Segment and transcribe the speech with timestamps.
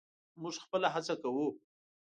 [0.41, 1.47] موږ خپله هڅه کوو.